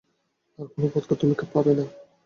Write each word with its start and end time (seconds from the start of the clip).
আর 0.59 0.65
কোনো 0.71 0.87
ভদকা 0.93 1.15
তুমি 1.15 1.33
পাবে 1.53 1.73
না। 1.77 1.85